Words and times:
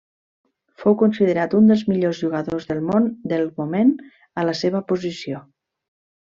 Fou 0.83 0.95
considerat 1.01 1.53
un 1.59 1.67
dels 1.73 1.83
millors 1.91 2.23
jugadors 2.25 2.67
del 2.71 2.83
món 2.89 3.07
del 3.35 3.47
moment 3.63 3.95
a 4.43 4.49
la 4.51 4.59
seva 4.65 4.85
posició. 4.93 5.47